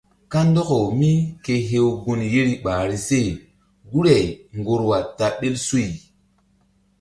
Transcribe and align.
Kandɔkaw 0.31 0.85
míke 0.99 1.53
hew 1.69 1.87
gun 2.03 2.21
yeri 2.33 2.55
ɓahri 2.63 2.97
se 3.07 3.19
guri-ay 3.91 4.25
ŋgorwa 4.59 4.97
ta 5.17 5.25
ɓil 5.39 5.55
suy. 5.67 5.85